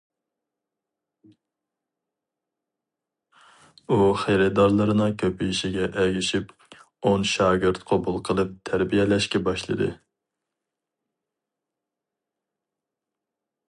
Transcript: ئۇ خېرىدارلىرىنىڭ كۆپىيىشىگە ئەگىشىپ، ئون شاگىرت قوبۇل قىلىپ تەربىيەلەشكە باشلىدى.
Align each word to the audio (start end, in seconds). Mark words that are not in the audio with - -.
ئۇ 3.89 4.07
خېرىدارلىرىنىڭ 4.21 5.13
كۆپىيىشىگە 5.25 5.85
ئەگىشىپ، 6.05 6.55
ئون 7.11 7.27
شاگىرت 7.33 7.83
قوبۇل 7.91 8.19
قىلىپ 8.31 8.57
تەربىيەلەشكە 8.71 9.43
باشلىدى. 9.51 9.91